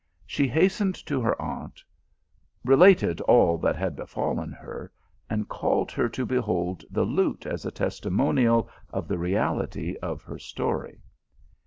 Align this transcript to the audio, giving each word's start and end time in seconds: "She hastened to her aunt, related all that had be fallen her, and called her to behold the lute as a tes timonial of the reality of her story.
"She 0.35 0.47
hastened 0.47 0.95
to 1.05 1.21
her 1.21 1.39
aunt, 1.39 1.83
related 2.65 3.21
all 3.21 3.59
that 3.59 3.75
had 3.75 3.95
be 3.95 4.03
fallen 4.07 4.51
her, 4.51 4.91
and 5.29 5.47
called 5.47 5.91
her 5.91 6.09
to 6.09 6.25
behold 6.25 6.83
the 6.89 7.05
lute 7.05 7.45
as 7.45 7.67
a 7.67 7.71
tes 7.71 7.99
timonial 8.01 8.67
of 8.89 9.07
the 9.07 9.19
reality 9.19 9.95
of 10.01 10.23
her 10.23 10.39
story. 10.39 11.03